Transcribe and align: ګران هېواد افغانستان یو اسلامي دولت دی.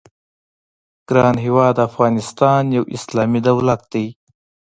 ګران 1.09 1.35
هېواد 1.45 1.75
افغانستان 1.87 2.63
یو 2.77 2.83
اسلامي 2.95 3.39
دولت 3.47 3.81
دی. 3.93 4.05